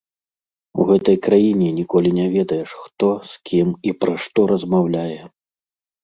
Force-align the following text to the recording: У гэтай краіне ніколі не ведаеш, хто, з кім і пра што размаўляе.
У 0.83 0.83
гэтай 0.91 1.17
краіне 1.25 1.67
ніколі 1.79 2.09
не 2.19 2.23
ведаеш, 2.35 2.69
хто, 2.85 3.09
з 3.31 3.49
кім 3.49 3.69
і 3.89 3.93
пра 4.05 4.13
што 4.23 4.39
размаўляе. 4.53 5.21